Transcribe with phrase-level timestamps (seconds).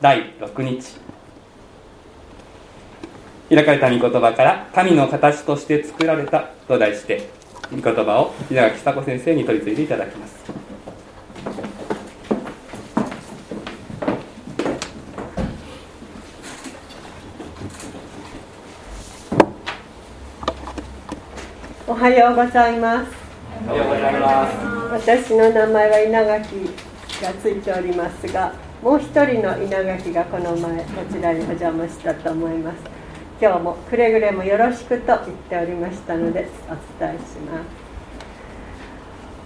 [0.00, 0.96] 第6日。
[3.50, 7.30] 開かれた御言葉から神の形として作られたと題して
[7.72, 10.38] 御言葉を稲垣久子先生に取り次いでいただきます。
[21.88, 23.10] おはようございます。
[23.66, 25.08] おはようございます。
[25.10, 26.54] 私の名前は稲垣
[27.22, 32.76] がついておりますがもう一人の稲垣がこの前こちらにお邪魔したと思います。
[33.40, 37.58] 今日もくれぐれもよろしくと言っておりましたのでお伝えしま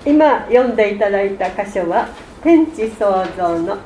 [0.05, 0.09] す。
[0.09, 2.09] 今読んでいただいた箇所は
[2.43, 3.79] 天地創造の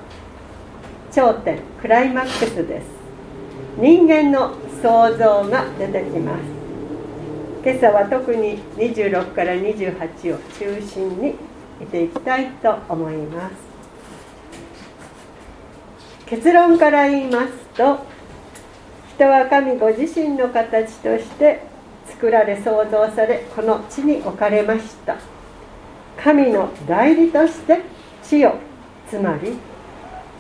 [1.13, 2.87] 頂点クライマックスです。
[3.79, 6.43] 人間の創造が出てきます。
[7.65, 11.35] 今朝は特に26から28を中心に
[11.79, 13.76] 見ていきたいと思います。
[16.27, 18.05] 結論から言いますと
[19.15, 21.63] 人は神ご自身の形として
[22.07, 25.17] 作られ創造されこの地に置かれました。
[26.17, 27.81] 神の代理として
[28.23, 28.57] 地を
[29.09, 29.57] つまり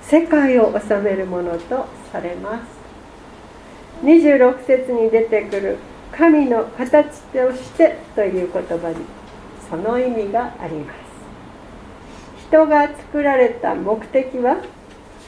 [0.02, 4.04] 世界を治めるものとされます。
[4.04, 5.78] 26節に出てくる
[6.12, 8.96] 神の形としてという言葉に
[9.70, 10.96] その意味があります。
[12.48, 14.56] 人が作られた目的は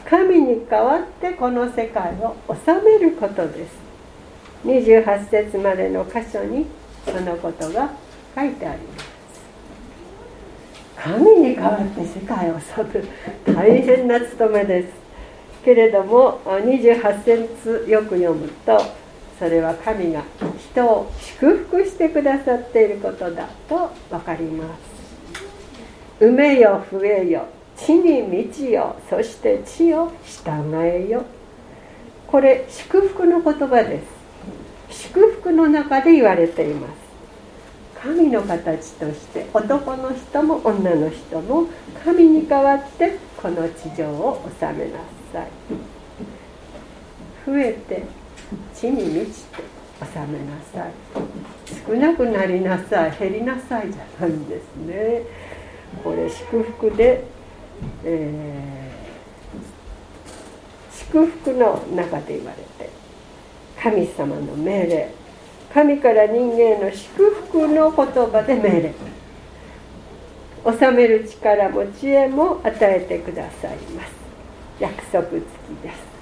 [0.04, 3.88] 神に代わってこの世界を治めることです。
[4.64, 6.66] 28節までの箇所に
[7.04, 7.90] そのことが
[8.34, 9.08] 書いてあります。
[10.96, 13.08] 神に代わって世界を治める
[13.54, 14.92] 大変な務めです。
[15.64, 18.80] けれども28節よく読むと
[19.38, 20.24] それは神が
[20.72, 24.64] 人を祝福してくださっていることだと分かりま
[26.18, 26.24] す。
[26.24, 27.46] 埋めよ増えよ。
[27.78, 28.96] 地に満ちよ。
[29.08, 31.24] そして地を従えよ。
[32.26, 34.00] これ祝福の言葉で
[34.90, 35.06] す。
[35.08, 36.92] 祝福の中で言われています。
[38.02, 41.66] 神の形として男の人も女の人も
[42.04, 44.98] 神に代わってこの地上を治めな
[45.32, 45.48] さい。
[47.46, 48.04] 増えて
[48.74, 49.62] 地に満ちて
[50.00, 50.92] 収めなさい。
[51.86, 53.18] 少なくなりなさい。
[53.18, 55.22] 減りなさいじゃないんですね。
[56.04, 57.24] これ祝福で、
[58.04, 62.90] えー、祝福の中で言われて
[63.80, 65.08] 神様の命令。
[65.72, 68.94] 神から人間への祝福の言葉で命令。
[70.64, 74.12] 治める力も知恵も与えてくださいます。
[74.80, 75.42] 約束付き
[75.82, 76.18] です。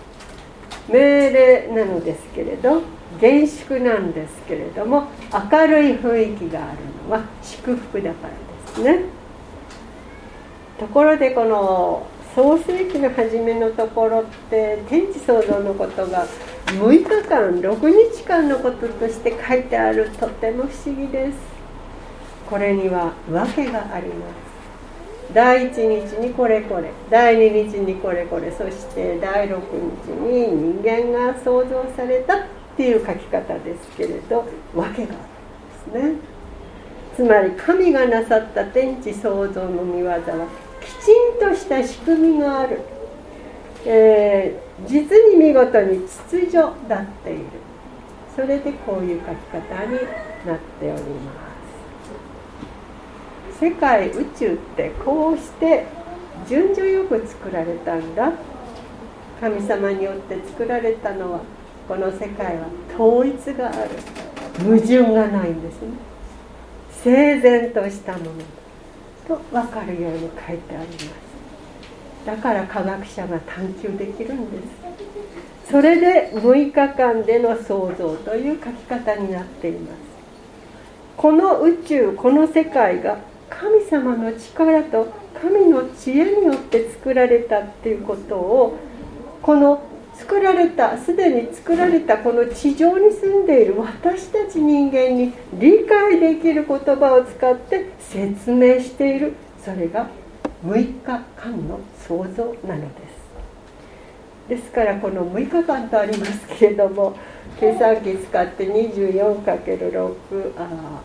[0.88, 2.82] 命令なのですけれど
[3.20, 6.78] 厳粛なんですけれども明るい雰囲気がある
[7.08, 8.34] のは祝福だから
[8.84, 9.04] ですね。
[10.78, 16.26] ところでこの創世紀の初めのところって天地創造のことが
[16.66, 21.38] 6日間6日間のこととして書いてあるとても不思議です。
[22.50, 25.32] これには訳があります。
[25.32, 29.60] 第1日にこれこれ第2日にこれこれそして第6
[30.04, 32.40] 日に人間が創造されたっ
[32.76, 34.44] ていう書き方ですけれど
[34.74, 35.16] 訳があ
[35.88, 36.36] るんですね。
[37.16, 40.18] つまり神がなさった天地創造の見業は
[41.04, 42.80] ちんとした仕組みがある、
[43.84, 46.58] えー、実に見事に秩序
[46.88, 47.44] だっている。
[48.34, 49.36] それでこういう書き
[49.66, 49.92] 方に
[50.46, 51.32] なっておりま
[53.58, 53.60] す。
[53.60, 55.86] 世界宇宙ってこうして
[56.46, 58.32] 順序よく作られたんだ。
[59.40, 61.40] 神様によって作られたのは
[61.88, 63.90] この世界は統一がある。
[64.58, 65.88] 矛盾がないんですね。
[67.02, 68.32] 整然としたもの
[69.26, 71.26] と分かるように書いてあります。
[72.24, 75.70] だから科学者が探求できるんです。
[75.70, 79.98] それで6日間での創造という書き方になっています。
[81.16, 85.08] この宇宙この世界が神様の力と
[85.40, 88.78] 神の知恵によって作られたっていうことを
[89.42, 89.82] この
[90.18, 99.34] 作られたすでに作られたこの地上に住んでいる私たち人間に理解できる言葉を使って説明している。
[99.62, 100.08] それが
[100.64, 103.16] 6日間の創造なのです。
[104.48, 107.16] ですからこの6日間とありますけれども
[107.58, 111.02] 計算機使って 24×6 あ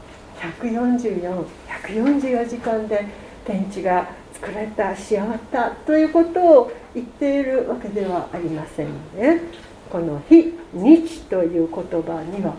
[0.61, 3.05] 144144時間で
[3.45, 4.09] 天地が
[4.41, 9.41] 作られた仕上がったということを言っているわけではありませんね。
[9.89, 12.55] この「非日」という言葉には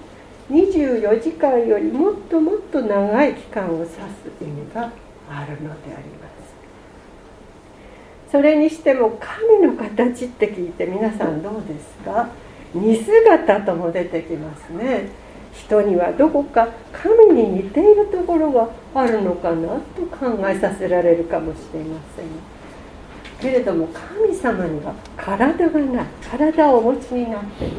[0.50, 3.96] 24時間よりもっともっと長い期間を指す
[4.40, 4.90] 意味が
[5.28, 6.32] あるのであります。
[8.30, 12.28] それにしても神の形って聞いて皆さんどうですか？
[12.74, 15.08] 似姿とも出てきますね。
[15.54, 22.26] 人にはどこか神に似ているところがあるのかなと考えさせられるかもしれません。
[23.40, 26.06] けれども神様には体がない。
[26.30, 27.72] 体をお持ちになってない。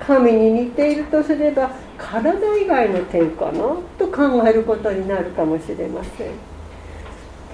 [0.00, 3.58] 神に似ているとすれば体以外の点かな
[3.98, 6.30] と考えることになるかもしれません。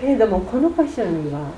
[0.00, 1.50] けれどもこの箇所には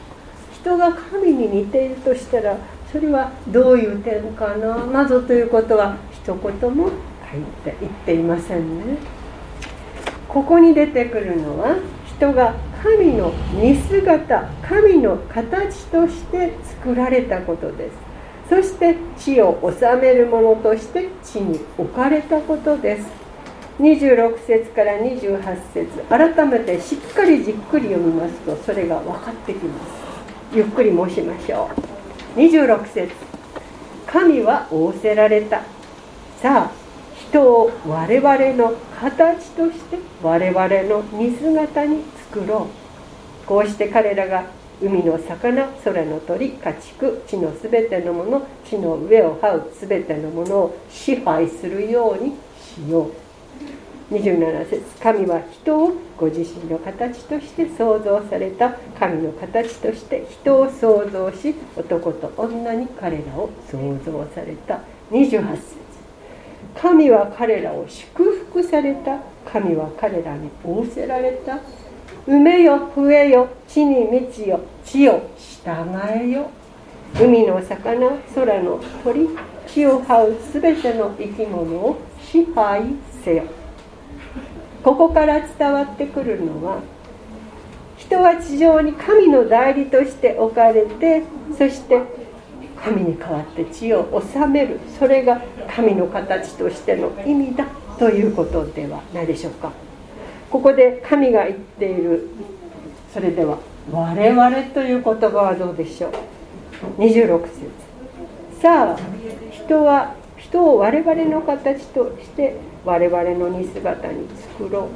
[0.52, 2.56] 人が神に似ているとしたら
[2.90, 4.76] それはどういう点かな？
[4.86, 6.90] などということは一言も
[7.32, 7.42] 書い。
[7.64, 8.96] て言っていませんね。
[10.28, 11.76] ここに出てくるのは
[12.06, 17.96] 人が神の似姿神の形として作られたことです。
[18.48, 23.06] そして地を治めるものとして地に置かれたことです。
[23.80, 25.86] 26節から28節。
[26.08, 30.08] 改めてしっかりじっくり読みますとそれが分かってきます。
[30.54, 31.70] ゆっくり申しましょ
[32.36, 32.38] う。
[32.38, 33.12] 26節。
[34.06, 35.62] 神は仰せられた。
[36.40, 36.77] さあ
[37.28, 42.66] 人を我々の形として我々の似姿に作ろ
[43.44, 43.46] う。
[43.46, 44.46] こうして彼らが
[44.80, 53.12] 海の魚空の鳥家畜地のすべてのもの地の上を這うすべてのものを支配するようにしよう。
[54.14, 58.70] 27節神は人をご自身の形として創造された。
[58.98, 64.80] 神の形として人を創造し男と女に彼らを創造された。
[65.10, 65.87] 28節
[66.80, 69.18] 神は彼らを祝福された。
[69.44, 71.58] 神は彼らに仰せられた。
[72.26, 75.70] 埋めよ増えよ地に満ちよ地を従
[76.14, 76.50] えよ。
[77.20, 79.28] 海の魚空の鳥
[79.66, 82.82] 地を這うすべての生き物を支配
[83.24, 83.44] せよ。
[84.82, 86.80] ここから伝わってくるのは
[87.96, 91.24] 人は地上に神の代理として置かれて
[91.56, 92.02] そして
[92.84, 94.80] 神に代わって地を治める。
[94.98, 95.40] それが
[95.74, 97.66] 神の形としての意味だ
[97.98, 99.72] ということではないでしょうか。
[100.50, 102.28] ここで神が言っている。
[103.12, 103.58] それでは
[103.90, 106.12] 我々という言葉はどうでしょう。
[107.00, 107.70] 26節。
[108.60, 108.96] さあ
[109.50, 114.26] 人は人を我々の形として我々の似姿に
[114.56, 114.88] 作ろう。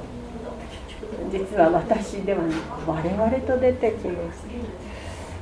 [1.31, 4.47] 実は私ではなく我々と出てきます。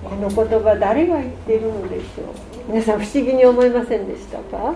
[0.02, 2.22] この言葉誰が言っているのでしょ
[2.68, 2.72] う？
[2.72, 4.74] 皆さん不思議に思いませんでしたか？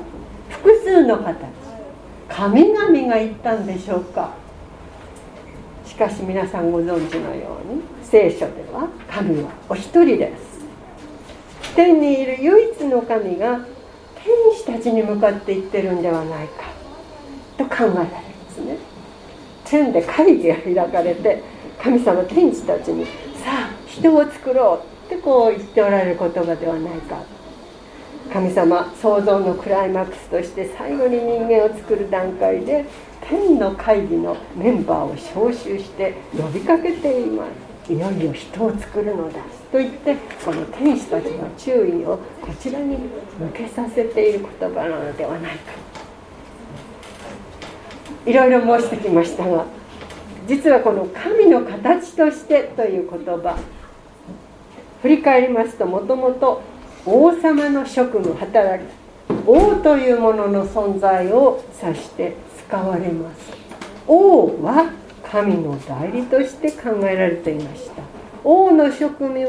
[0.50, 1.37] 複数の形
[2.29, 4.35] 神々が言ったんでしょうか？
[5.87, 10.65] しかし皆さんご存知のように聖書では神はお一人です。
[11.75, 13.61] 天にいる唯一の神が
[14.17, 16.65] 天使たちに向かって言ってるんではないか
[17.59, 18.11] と考えられま
[18.50, 18.77] すね。
[19.65, 21.43] 天で会議が開かれて
[21.82, 23.11] 神様天使たちにさ
[23.47, 24.94] あ人を作ろう。
[25.05, 27.23] ってこう言っておられる言葉ではないか。
[28.33, 32.87] 神様創造のクライマックスとして最後に人間を作る段階で
[33.21, 37.47] 天の会議のメンバーを招集して呼びかけていま
[37.87, 37.93] す。
[37.93, 39.41] いよいよ人を作るのだ。
[39.71, 42.97] と言ってこの天使たちの注意をこちらに
[43.39, 45.73] 向けさせている言葉なのではないか。
[48.27, 49.67] いろいろ申してきましたが
[50.47, 53.59] 実はこの「神の形として」という言葉
[55.05, 56.62] 振り返りますともともと
[57.05, 58.89] 王様の職務働き
[59.47, 62.32] 王というものの存在を指して
[62.67, 63.53] 使われます。
[64.08, 64.91] 王は
[65.23, 68.03] 神の代理として考えられていました。
[68.44, 69.43] 王の職務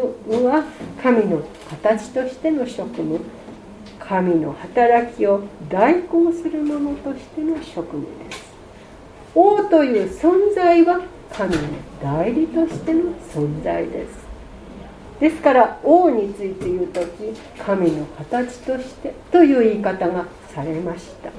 [0.45, 0.65] は
[1.01, 3.21] 神の形としての職務。
[3.97, 8.43] 神の働きを代行するものとしての職務です。
[9.33, 10.99] 王という存在は
[11.31, 11.61] 神の
[12.03, 14.24] 代理としての存在です。
[15.19, 17.33] ですから王について言う時
[17.65, 21.31] 神の形としてという言い方がされました。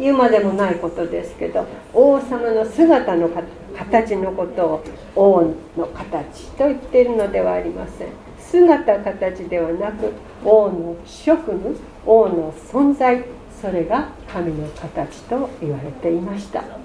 [0.00, 3.30] 言うまでもないことですけど王様の姿の
[3.76, 8.08] 形のことを王の形と言っているのではありません。
[8.38, 10.12] 姿形ではなく
[10.44, 13.24] 王の職務王の存在
[13.60, 16.83] それが神の形と言われていました。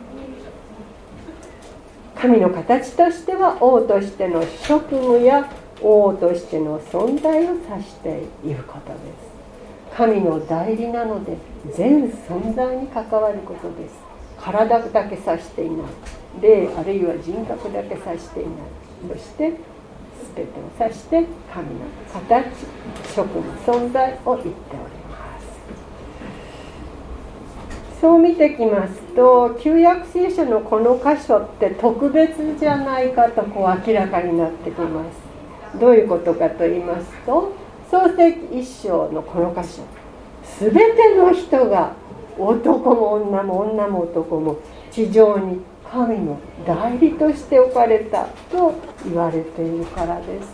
[2.21, 5.49] 神の形としては王としての職務や
[5.81, 8.99] 王としての存在を指していることで
[9.93, 9.95] す。
[9.95, 11.37] 神の代理なので
[11.73, 13.95] 全存在に関わることです。
[14.37, 16.41] 体だけ指していない。
[16.41, 18.53] 霊あるいは人格だけ指していない。
[19.07, 19.53] そして
[20.35, 22.43] 全てを指して神の形
[23.15, 24.98] 職務存在を言っております。
[27.99, 35.77] そう見てきますと旧約聖書のこの箇所って特別じゃないかとこう明らかになってきます。
[35.77, 37.53] どういうことかと言いますと
[37.91, 39.83] 創世記一章のこの箇所。
[40.59, 41.93] 全ての人が
[42.37, 44.57] 男も女も女も男も
[44.91, 45.59] 地上に
[45.91, 50.53] 神の代理として置かれたと言われているからです。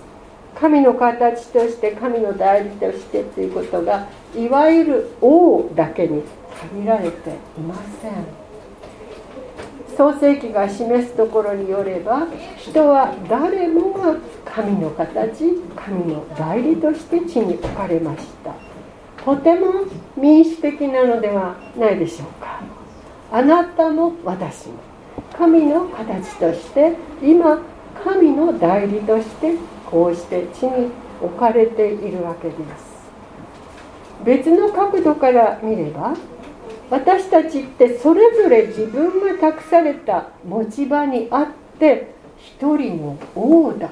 [0.55, 6.23] 神の形として神の代理としてということがいわゆる王だけに
[6.71, 8.11] 限られていません。
[9.95, 18.53] 創世記が示すところによれば人は誰もが神の形神の代理として地に置かれました。
[19.23, 19.85] とても
[20.17, 22.61] 民主的なのではないでしょうか。
[23.31, 24.75] あなたも私も
[25.37, 27.59] 神の形として今
[28.03, 32.95] 神の代理としてこうして地に置かれているわけです。
[34.25, 36.13] 別の角度から見れば
[36.89, 41.47] 私たちってそれぞれ自分が託された持ち場にあっ
[41.79, 43.89] て一人の王だ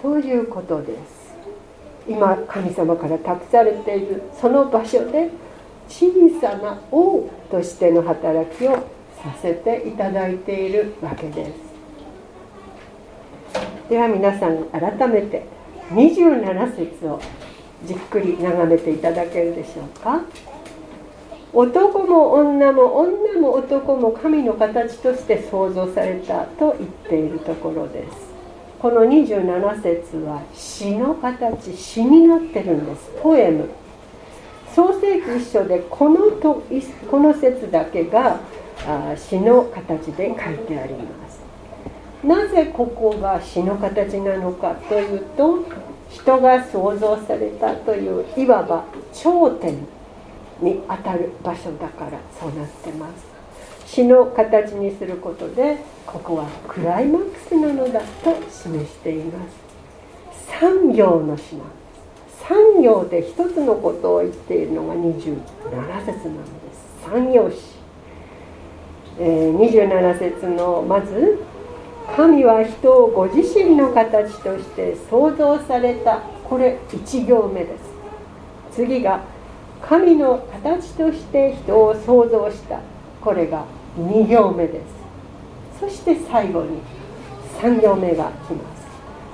[0.00, 1.34] ということです。
[2.08, 5.30] 今神様から託されているその場所で
[5.88, 6.06] 小
[6.40, 8.74] さな王としての働きを
[9.22, 11.52] させていただいているわけです。
[13.88, 15.46] では皆さん改めて
[15.90, 17.20] 27節を
[17.84, 20.20] じっくり眺めていただけるでしょうか。
[21.52, 28.34] 男も女も女も男も神の形として創造されたと言っているところです。
[28.78, 33.10] この27節は詩の形詩になってるんです。
[33.22, 33.68] ポエム。
[34.74, 36.62] 創世記一緒でこのと
[37.10, 38.40] この説だけが
[39.16, 41.40] 詩の形で書いてあります。
[42.22, 45.64] なぜここが詩の形なのかというと
[46.10, 48.84] 人が創造されたといういわば
[49.14, 49.95] 頂点。
[50.60, 53.26] にあたる場所だからそうなってます。
[53.86, 59.66] 詩の形にすることでここはクライマックスなのだと示しています。
[60.60, 61.74] 産業の詩なんで
[62.30, 65.04] す産業で一つのことを言っているのが27
[66.06, 67.04] 節なんです。
[67.04, 67.56] 産業詩、
[69.18, 71.38] えー、27節のまず
[72.16, 76.20] 神は人をご自身の形として創造された。
[76.48, 77.82] これ1行目です。
[78.72, 79.24] 次が
[79.82, 82.80] 神の形として人を創造した。
[83.20, 83.64] これが
[83.98, 85.80] 2行目です。
[85.80, 86.80] そして最後に
[87.60, 88.86] 3行目が来ます。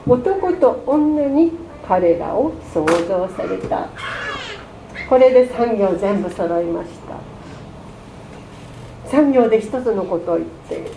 [0.07, 1.53] 男と女に
[1.87, 3.89] 彼らを創造された。
[5.09, 7.17] これで3行全部揃いました。
[9.17, 10.91] 3行で一つのことを言って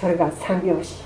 [0.00, 0.96] それが3行詞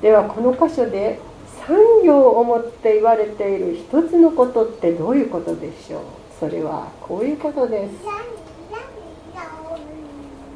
[0.00, 1.20] ではこの箇所で
[1.64, 6.02] 3行をもって言われている一つのことってどういうことでしょう？
[6.42, 7.94] それはこういうことです。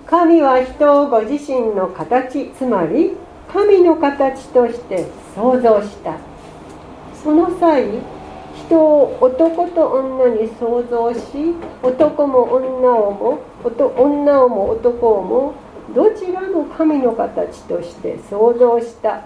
[0.04, 3.12] 神は人をご自身の形つまり
[3.46, 6.18] 神の形として創造した。
[7.22, 7.84] その際
[8.66, 13.38] 人を男と女に創造し男も女をも
[13.96, 15.54] 女をも男をも
[15.94, 19.22] どちらも神の形として創造した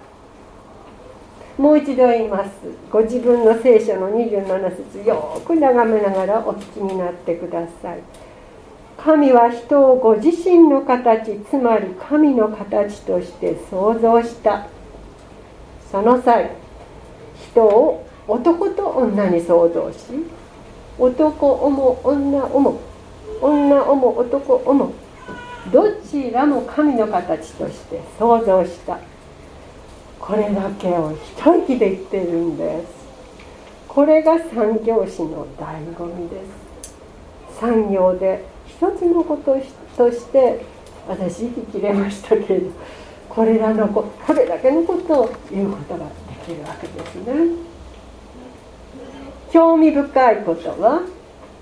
[1.60, 2.50] もう一度言います。
[2.90, 7.98] ご自分の聖書の27節よく眺めながらお聞きになってください。
[8.96, 14.68] 神は人をご自身の形つまり神の形として創造した。
[15.92, 16.52] その際
[17.52, 19.98] 人を男と女に創造し
[20.98, 22.80] 男をも女をも
[23.42, 24.94] 女をも男をも
[25.70, 29.09] どちらも神の形として創造した。
[30.30, 32.92] これだけを一息で言ってるんです。
[33.88, 36.36] これが産業史の醍醐味で
[36.78, 37.58] す。
[37.58, 39.56] 産業で一つのこと
[39.96, 40.64] として
[41.08, 42.70] 私生ききれましたけれど
[43.28, 46.12] これらのここれだけのことを言うことがで
[46.46, 47.56] きるわけですね。
[49.52, 51.02] 興味深いことは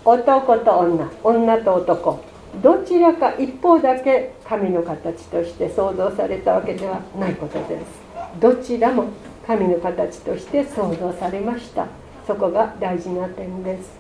[0.05, 2.21] 男と女女と男。
[2.63, 8.08] どちらか一方だけ神の形として創造されたわけではないことです。
[8.41, 9.07] どちらも
[9.47, 11.87] 神の形として創造されました。
[12.27, 13.91] そこが大事な点です。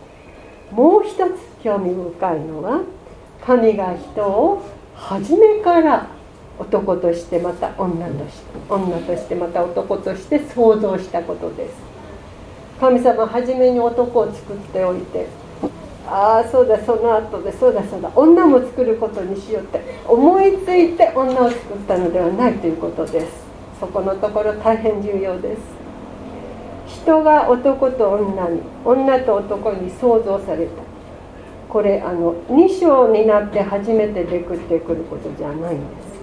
[0.70, 2.82] もう一つ興味深いのは
[3.44, 4.62] 神が人を
[4.94, 6.08] 初めから
[6.58, 11.74] 男としてまた女として女としてまた男として創造したことです。
[12.80, 15.26] 神様初めに男を作っておいて
[16.06, 23.47] ああそうだその後でそうだそうだ女も作ることにしようって思いついて女を作ったのではないということです。
[23.80, 25.62] そこのところ大変重要です。
[27.02, 30.82] 人が男と女に女と男に創造された。
[31.68, 36.18] これあの2章になって初めて出てくることじゃないんです。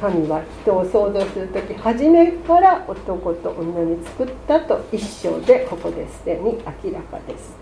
[0.00, 7.56] 神は人を創造する時初めから男と女に作ったと一章でここですでに明らかです。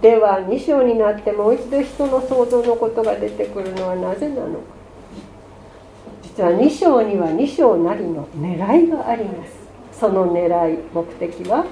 [0.00, 4.83] では2章になってもう一度人の創造のことが出てくるのはなぜなのか。
[6.36, 9.52] 実は2章には2章なりの狙いがあります。
[9.92, 11.64] その狙い目的は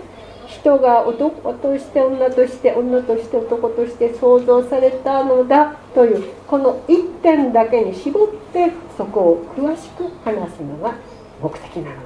[0.46, 10.94] 人が男として女として女として男として創造されたのだというこの一点だけに絞ってそこを詳しく話すのが
[11.42, 12.00] 目的なの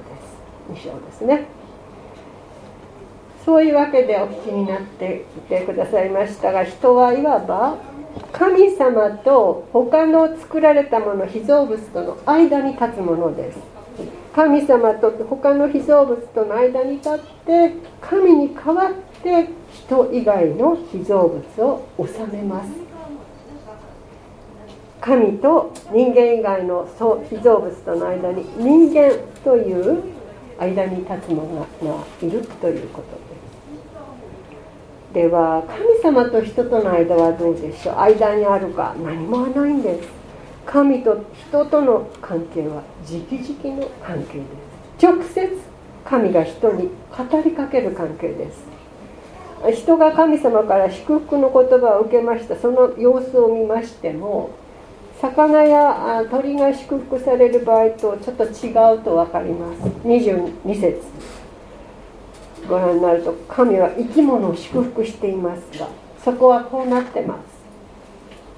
[0.71, 0.89] です。
[0.89, 1.45] 2章ですね。
[3.45, 7.77] そういうわけでお聞きになっていてくださいましたが人はいわば
[8.31, 13.59] 神様と他の作られたもの被造物との間に立つものです。
[14.33, 22.69] 神様と他の被造物との間に立って神に代わって人以外の被造物を治めます。
[25.01, 26.87] 神と人間以外の
[27.29, 29.11] 被造物との間に人間
[29.43, 30.03] という
[30.59, 33.17] 間に立つものがいるということ。
[33.17, 33.26] です
[35.17, 37.99] では神様と人との間はどうでしょう？
[38.01, 40.09] 間にあるか何もないんです。
[40.63, 44.45] 神と人との関係は直々の関係で
[44.99, 45.03] す。
[45.03, 45.57] 直接
[46.05, 48.67] 神が人に語りかける関係です。
[49.73, 52.55] 人が神様から祝福の言葉を受けました。
[52.55, 54.51] その様子を見ましても
[55.19, 59.81] 魚や鳥が祝福される場合とちょっと違うと分かります。
[60.05, 61.01] 22節。
[62.67, 65.87] ご覧になると神は生き物を祝福していますが
[66.23, 67.57] そこはこうなってます。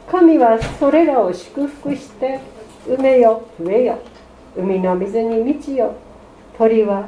[0.09, 2.39] 神はそれらを祝福して
[2.87, 3.99] 埋めよ増えよ。
[4.57, 5.93] 海の水に満ちよ。
[6.57, 7.07] 鳥は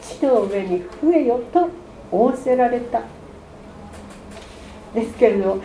[0.00, 1.68] 地の上に増えよと
[2.12, 3.02] 仰せられた。
[4.94, 5.60] ですけれど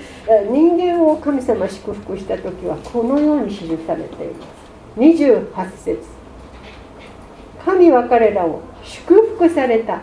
[0.50, 4.62] 人間を神様祝福した時はこのように記されています。
[4.98, 6.00] 28節。
[7.64, 10.02] 神は彼らを祝福された。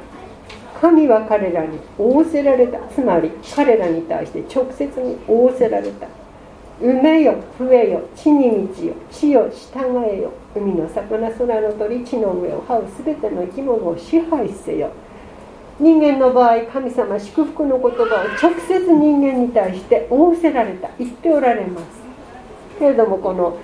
[0.80, 2.78] 神は彼らに仰せられた。
[2.94, 6.06] つまり彼らに対して直接に仰せられた。
[6.80, 10.30] 埋めよ増えよ地に満ちよ地を従えよ。
[10.54, 14.90] 海の魚空の鳥地の上を這う全ての生き物を支配せよ。
[15.80, 18.06] 人間の場合神様祝福の言葉を
[18.40, 20.90] 直接人間に対して仰せられた。
[20.98, 21.86] 言っておられます。
[22.78, 23.58] けれどもこの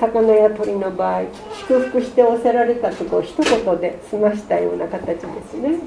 [0.00, 1.22] 魚や鳥の場合
[1.68, 5.78] 祝福して仰せられたとこを一言で済ましたような形ですね。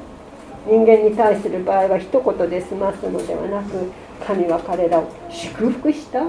[0.67, 3.91] 人間に対する場合は一言で済ますのではなく
[4.25, 6.23] 神は彼らを祝福した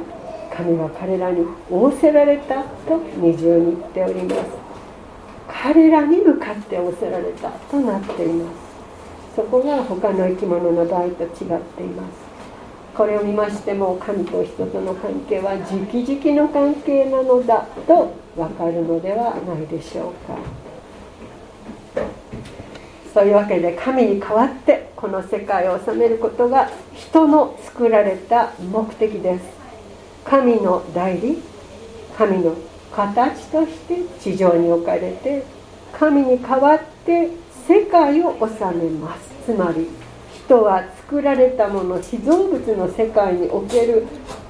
[0.57, 4.51] 神は彼らに仰せられたと二重に言っております。
[5.49, 9.37] 彼らに向かって仰せられたとなっています。
[9.37, 12.31] そこが他の生き物の場合と違っています。
[12.97, 20.70] これを見ましても神と人との関係は直々の関係なのだと分かるのではないでしょうか。
[23.13, 29.45] そういうわけで神に代わってこの世界を治めることが人の作られた目的です
[30.25, 31.43] 神の代理
[32.17, 32.57] 神の
[32.95, 35.45] 形として地上に置かれて
[35.99, 37.31] 神に代わって
[37.67, 39.89] 世界を治めますつまり
[40.45, 44.07] 人は作られたもの被造物の世界における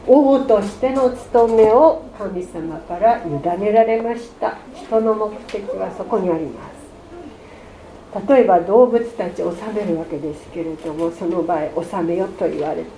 [0.07, 6.80] 王としての務めを神様から委ねられました人の目的はそこにあります
[8.29, 12.89] 例えば動物たちを治めるわけですけれどもその場合治めよと言われて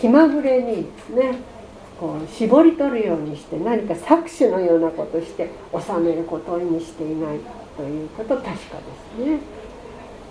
[0.00, 1.38] 気まぐれにですね
[1.98, 7.38] こう絞り取るようにして何か搾取のようなことして収めることを意味していない
[7.76, 8.56] ということ確かで
[9.16, 9.38] すね。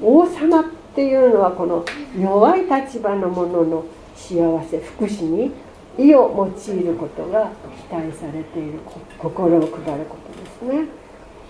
[0.01, 0.63] 王様っ
[0.95, 1.85] ていうのはこの
[2.19, 5.51] 弱い立場の者の幸せ福祉に
[5.97, 7.51] 意を用いることが
[7.89, 8.79] 期待されている
[9.17, 10.17] 心を配るこ
[10.59, 11.02] とですね。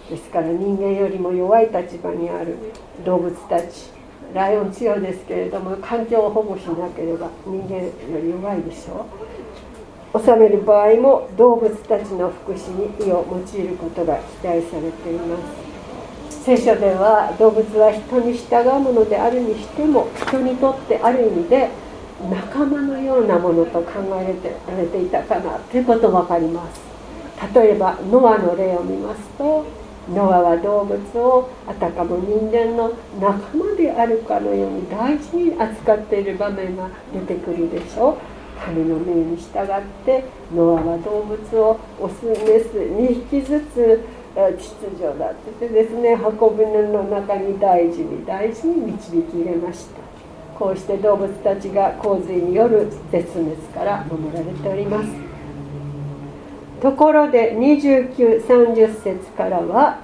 [0.10, 2.58] ですから人間よりも弱い立場にある
[3.06, 3.92] 動物たち
[4.34, 9.06] ライオン強いですけれども環境を保護しなければ人間より弱いでしょ
[10.14, 10.20] う。
[10.20, 15.38] 収める場合も動物たちの福祉に意を用いることが期待されていま
[16.30, 16.44] す。
[16.46, 21.70] 聖書では動物は人に従うものであるにしても人にとってある意味で
[22.30, 26.82] 仲間のようなものと考えてられていたかなということ分かります。
[27.56, 29.66] 例えばノアの例を見ますと
[30.10, 38.18] ノアは動物をあたかも人間の仲間であるかのように大事に扱っている場面が出てくるでしょう。
[38.60, 50.02] 神の命に従ってノアは動物をオスメス2匹ずつ秩序だっててですね箱舟の中に大事に大事に導き入れました。
[50.58, 55.33] こうして動物たちが洪水による絶滅から守られております。
[56.84, 60.02] ところで2930節からは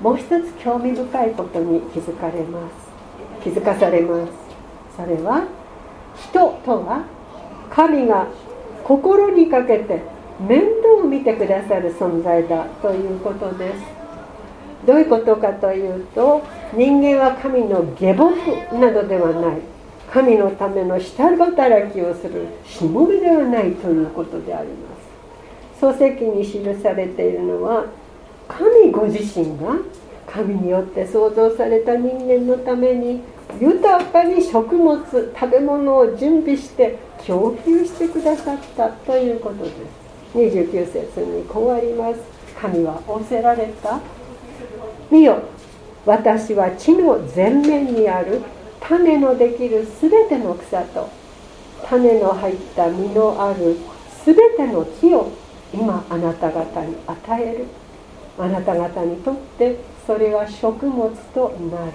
[0.00, 3.44] もう一つ興味深いことに気づかれます。
[3.44, 4.32] 気づかされます。
[4.96, 5.46] それは
[6.16, 7.04] 人とは
[7.68, 8.28] 神が
[8.82, 10.00] 心にかけて
[10.40, 13.82] 面倒を見てくださる存在だということです
[14.86, 16.42] どういうことかというと
[16.74, 18.32] 人間は神の下僕
[18.72, 19.60] などではない。
[20.10, 24.85] 神のための下働きをするしもべではないということであります。
[25.80, 27.86] 創世記に記されているのは
[28.48, 29.76] 神ご自身が
[30.26, 33.20] 神によって創造された人間のために
[33.60, 39.74] 豊かに食物食べ物を準備して供給してくださったということです。
[40.34, 42.20] 29節にこうあります。
[42.60, 44.00] 神は仰せられた。
[45.10, 45.42] 見よ
[46.04, 48.42] 私は地の前面にある
[48.80, 51.08] 種のできるすべての草と
[51.88, 53.76] 種の入った実のある
[54.24, 55.30] すべての木を
[55.76, 57.66] 今あなた方に与える。
[58.38, 61.92] あなた方にとってそれは食物となる。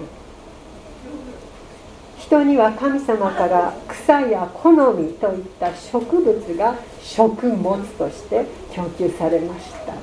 [2.18, 9.94] 人には神様から草や好みといった植物が食物として供給されました。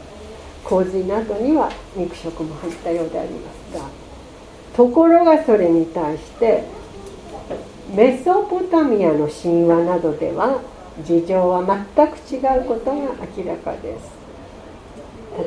[0.64, 3.86] 洪水などには肉食も入ったようでありますが。
[4.76, 6.64] ところがそれに対して
[7.96, 10.62] メソポタミアの神話などでは
[11.04, 11.64] 事情は
[11.96, 12.94] 全く違うことが
[13.38, 14.12] 明らかです。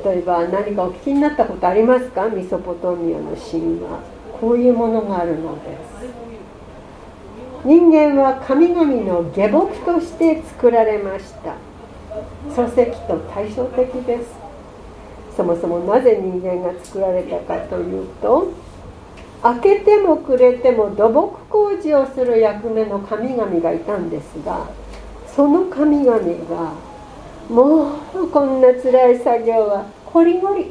[0.04, 2.28] 例えば何かお聞きになったことありますか？
[2.28, 4.00] メソポタミアの神話。
[4.40, 6.06] こういうものがあるのです。
[7.64, 11.54] 人間は神々の下僕として作られました。
[12.54, 14.34] 書籍と対照的です。
[15.36, 18.52] そもそもなぜ人間が作られたかというと
[19.42, 24.68] 開けてもくれても土木工事をする役目の神々がいたんですが
[25.34, 26.74] その神々が
[27.48, 30.70] もうこんな辛い作業はこりごり。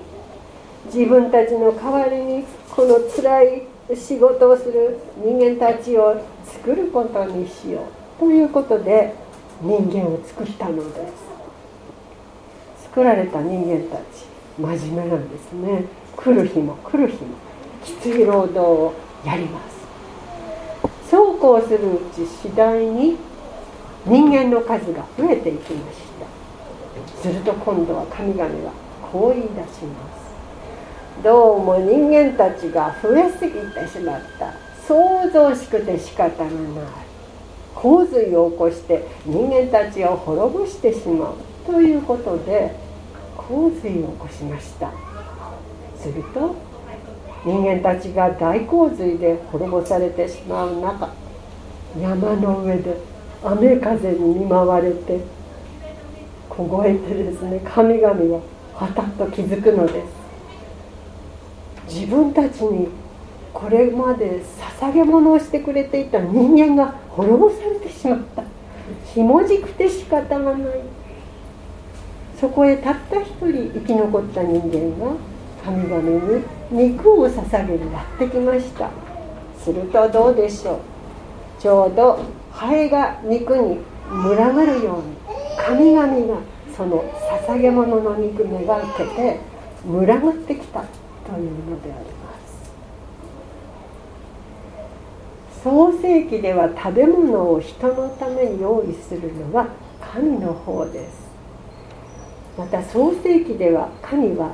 [0.85, 7.81] 自分たちの代わりにこの辛い仕事をする人間たちを作ることにしよ
[8.17, 9.13] うということで
[9.61, 12.85] 人間を作ったのです。
[12.85, 14.25] 作られた人間たち
[14.57, 15.85] 真面目なんですね。
[16.17, 17.35] 来る日も来る日も
[17.85, 18.93] きつい労働を
[19.23, 21.09] やります。
[21.09, 23.17] そうこうするうち次第に
[24.05, 27.21] 人間の数が増えていきました。
[27.21, 28.71] すると今度は神々は
[29.11, 31.23] こう言い出します。
[31.23, 34.53] どうも人間たちが増えすぎてしまった。
[34.87, 36.55] 想像しくて仕方がない。
[37.75, 41.35] 洪水を起こして人間たちを滅ぼしてしまう。
[41.65, 42.75] ということで
[43.37, 44.89] 洪水を起こしました。
[45.95, 46.55] すると
[47.45, 51.09] 人間たちが大洪水で滅ぼされてしまう中
[51.99, 53.10] 山の上で
[53.43, 55.19] 雨風に見舞われて
[56.49, 58.41] 凍えてですね神々は
[58.73, 60.03] はたっと気づくので
[61.87, 61.93] す。
[61.93, 62.87] 自分たちに
[63.53, 64.41] これまで
[64.79, 68.43] 捧げ物をしてくれていた人間が滅ぼされてしまった。
[69.13, 70.79] ひもじくて仕方がない。
[72.39, 75.15] そこへたった一人生き残った人間が
[75.63, 76.01] 神々
[76.35, 78.89] に肉を捧げにやってきました。
[79.59, 80.77] するとどうでしょう。
[81.61, 82.19] ちょうど
[82.51, 85.15] ハエが肉に群がるように
[85.57, 86.41] 神々が
[86.75, 87.03] その
[87.47, 89.39] 捧げ物の肉めがけて
[89.85, 92.37] 群がってきたというのでありま
[95.57, 95.61] す。
[95.63, 99.67] 創世記では食べ物を人のために用意するのは
[100.01, 101.31] 神の方です。
[102.57, 104.51] また創世記では神は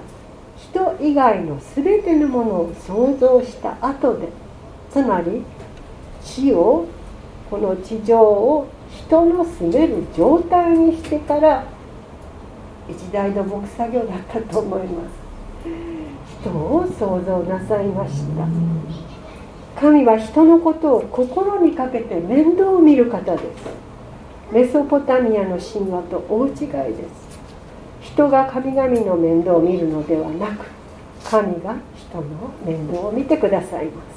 [0.57, 4.27] 人以外の全てのものを創造した後で
[4.91, 5.43] つまり
[6.23, 6.85] 地を
[7.49, 11.65] この地上を人の住める状態にしてから
[12.89, 15.27] 一大の木作業だったと思います。
[16.41, 18.47] 人を創造なさいました。
[19.79, 23.43] 神は人のことを心にかけて面倒を見る方です。
[24.51, 27.27] メソポタミアの神話と大違いです。
[28.01, 30.65] 人が神々の面倒を見るのではなく
[31.23, 32.25] 神が人の
[32.65, 34.16] 面倒を見てくださいます。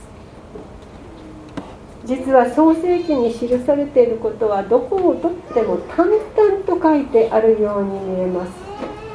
[2.11, 6.19] 実は創世記に記されていることはどこをとっても淡々
[6.67, 8.53] と書いてあるように見えます。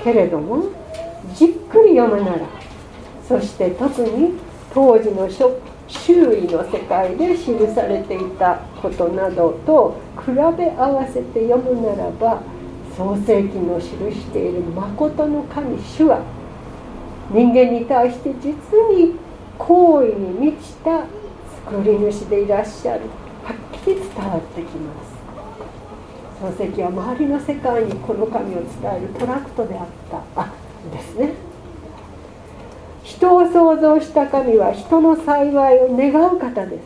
[0.01, 0.69] けれども
[1.33, 2.47] じっくり読むなら
[3.27, 4.35] そして特に
[4.73, 5.27] 当時の
[5.87, 12.43] 周囲の世界で記されていたことなどと比べ合わせて読むならば
[12.95, 16.21] 創世記の記している誠の神主は
[17.29, 18.53] 人間に対して実
[18.95, 19.15] に
[19.57, 21.03] 好意に満ちた
[21.65, 23.01] 作り主でいらっしゃる。
[23.43, 25.15] はっきり伝わってきます。
[26.59, 30.41] 漱石は周りの世界にこの神を伝えるトラクトであった。
[30.41, 30.53] あ
[30.91, 31.33] ですね。
[33.03, 36.83] 人を創造した神は人の幸いを願う方です。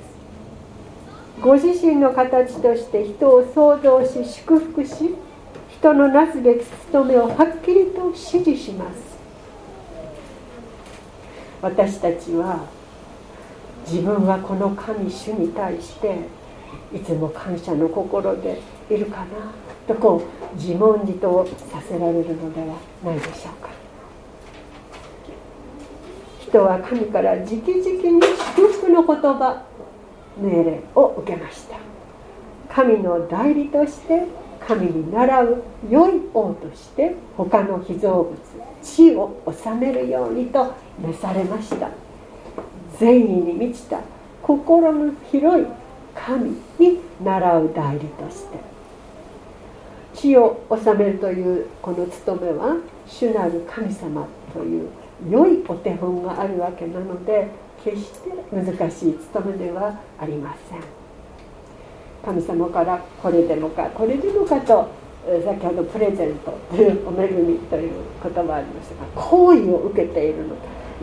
[1.42, 5.14] ご自身の形として人を創造し祝福し
[5.70, 9.20] 人のなすべき務めをはっきりと指示します。
[11.62, 12.79] 私たちは
[13.92, 16.20] 自分はこの神主に対して
[16.94, 19.26] いつも感謝の心でいるかな
[19.88, 20.22] とこ
[20.54, 23.70] う自問自答させられるのではないでしょうか。
[26.40, 27.82] 人は神から直々
[28.18, 28.22] に
[28.56, 29.64] 祝福の言葉
[30.40, 31.78] 命令を受けました。
[32.74, 34.28] 神の代理として
[34.68, 38.38] 神に倣う良い王として他の被造物
[38.84, 41.90] 地を治めるようにと召されました。
[43.00, 44.00] 善意に満ちた
[44.44, 45.66] 心の広い
[46.14, 48.60] 神に倣う代理として。
[50.14, 52.76] 地を治めるというこの務めは
[53.08, 54.90] 主なる神様という
[55.30, 57.48] 良いお手本があるわけなので
[57.84, 60.80] 決して難しい務めではありません。
[62.26, 64.90] 神様からこれでもかこれでもかと
[65.46, 70.56] 先ほどプレゼントというお恵みという言葉ありましたが好意を受けているの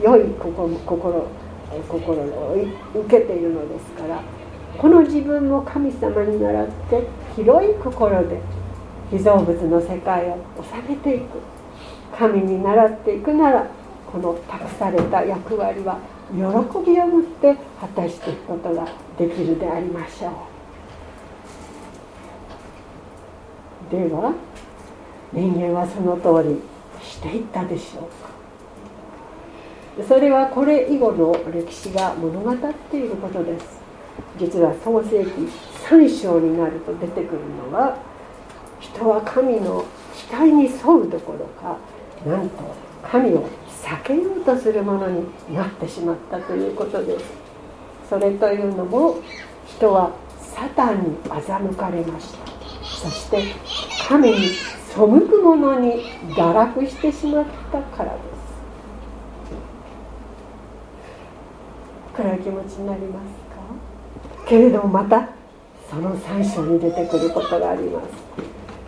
[0.02, 1.26] 良い心
[1.82, 2.56] 心を
[2.94, 4.20] 受けているのですから
[4.78, 8.40] この自分も神様に倣って広い心で
[9.10, 11.38] 被造物の世界を治めていく。
[12.16, 13.66] 神に倣っていくなら
[14.10, 15.98] この託された役割は
[16.30, 20.28] 喜びを持って果たしていくことができるでありましょ
[23.90, 23.90] う。
[23.90, 24.32] では
[25.32, 26.62] 人間はその通り
[27.02, 28.25] していったでしょうか。
[30.04, 32.56] それはこれ以後の歴史が物語っ
[32.90, 33.80] ていることです。
[34.38, 35.48] 実は創世紀
[35.88, 37.96] 3章になると出てくるのは
[38.80, 41.78] 人は神の期待に沿うどころか
[42.26, 42.56] なんと
[43.02, 43.48] 神を
[43.82, 47.24] 避けようとするものになってしまったということです。
[48.08, 49.16] それというのも
[49.66, 52.46] 人はサタンに欺かれました。
[52.84, 53.42] そして
[54.08, 54.48] 神に
[54.88, 56.04] 背く者に
[56.34, 58.35] 堕落してしまったからです。
[62.16, 63.24] 暗い気持ちになります
[64.44, 64.48] か？
[64.48, 65.28] けれどもまた
[65.90, 68.06] その最初に出てくることがあります。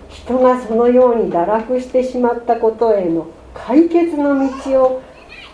[0.08, 5.02] 人がそのように堕落してしまったことへの解決の道を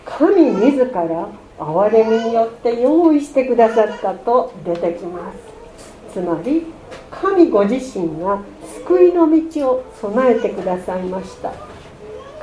[0.04, 6.14] 神自ら憐れみによって用意してくださったと出てきます。
[6.14, 6.66] つまり
[7.10, 8.42] 神ご自身が
[8.86, 11.52] 救いの道を備えてくださいました。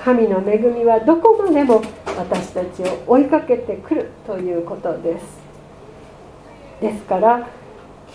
[0.04, 1.84] 神の恵みはどこまでも
[2.18, 5.40] 私たちを追いかけてくるということです。
[6.82, 7.48] ですから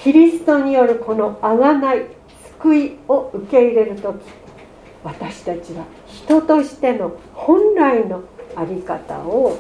[0.03, 2.17] キリストによるこの贖い
[2.59, 4.21] 救いを受け入れる時
[5.05, 8.25] 私たちは人としての本来の
[8.57, 9.57] 在り方を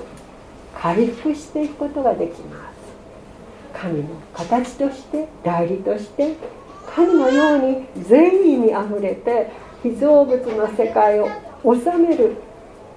[0.75, 3.81] 回復していくことができます。
[3.81, 6.35] 神の形として代理として
[6.93, 9.51] 神のように善意にあふれて
[9.83, 11.29] 被造物の世界を
[11.62, 12.37] 治める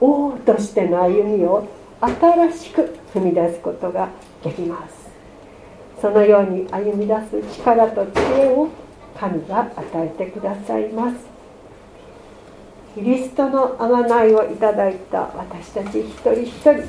[0.01, 1.67] 王としての歩みを
[2.01, 4.09] 新しく踏み出すことが
[4.43, 5.09] できます。
[6.01, 8.69] そのように歩み出す力と知恵を
[9.19, 11.17] 神が与えてくださいます。
[12.95, 16.83] キリストの贖いをいただいた私たち一人一人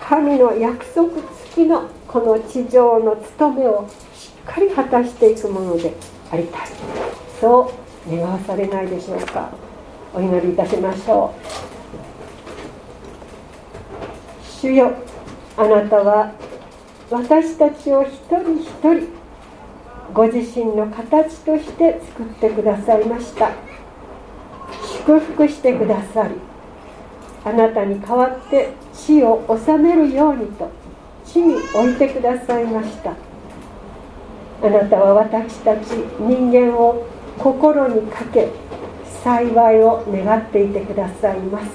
[0.00, 1.22] 神の約束付
[1.54, 5.94] きのこの地上の務めをしっかり果たしていくもので
[6.30, 6.60] ありたい。
[7.40, 7.72] そ
[8.08, 9.50] う願わされないでしょうか。
[10.14, 11.40] お祈りいたしましょう。
[14.60, 14.92] 主よ
[15.56, 16.32] あなたは
[17.10, 19.08] 私たちを一人一人
[20.12, 23.52] ご自身の形として作ってくださいました。
[25.04, 26.34] 祝福してくださり
[27.44, 30.70] あなたに代わって地を治めるようにと
[31.24, 33.14] 地に置いてくださいました。
[34.62, 35.88] あなたは私たち
[36.20, 37.06] 人間を
[37.38, 38.48] 心にかけ
[39.22, 41.70] 幸いを願っていてくださいます。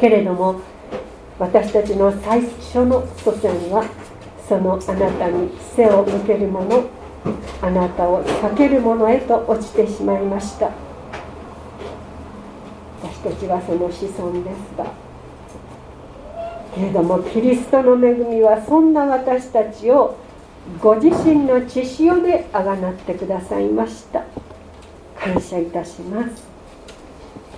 [0.00, 0.60] けれども
[1.38, 3.84] 私たちの最初の祖先は
[4.48, 6.84] そのあなたに背を向ける者
[7.60, 10.70] あなたを避ける者へと落ちてしまいました。
[13.02, 14.92] 私たちはその子孫ですが
[16.74, 20.16] けれどもキリストの恵みはそんな私たちを
[20.80, 24.24] ご自身の血潮であがなってくださいました。
[25.20, 26.46] 感謝いたします。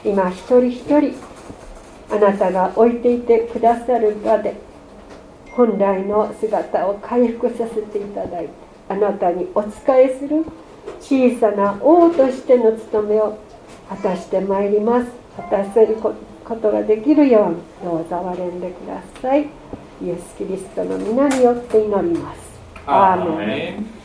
[0.04, 1.14] 今一人一人
[2.10, 4.54] あなたが置いていてくださる場で
[5.52, 8.50] 本来の姿を回復させていただいて
[8.88, 10.44] あなたにお仕えする
[11.00, 13.38] 小さな王としての務めを
[13.88, 15.10] 果たしてまいります。
[15.36, 16.14] 果たせるこ
[16.56, 19.48] とができるようにどうぞ憐れんでください。
[20.02, 22.40] イエス・キリストの皆によって祈ります。
[22.86, 23.99] アーメン